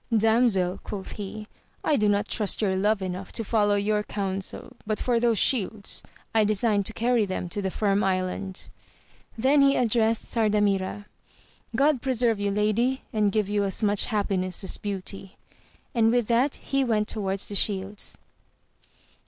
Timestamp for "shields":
5.37-6.01, 17.53-18.17